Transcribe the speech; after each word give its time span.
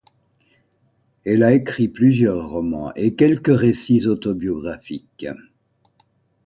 Elle 1.25 1.43
a 1.43 1.53
écrit 1.53 1.87
plusieurs 1.87 2.49
romans 2.49 2.91
et 2.95 3.15
quelques 3.15 3.55
récits 3.55 4.07
autobiographiques. 4.07 5.27